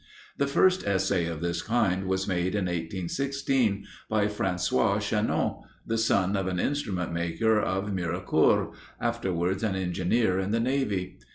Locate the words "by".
4.09-4.25